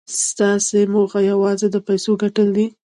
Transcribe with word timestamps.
ستاسې 0.27 0.79
موخه 0.93 1.19
یوازې 1.31 1.67
د 1.71 1.77
پیسو 1.87 2.11
ګټل 2.21 2.47
دي 2.57 2.67